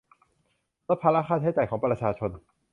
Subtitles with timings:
[0.87, 2.31] ลดภาระค่าใช้จ่ายของประชาชน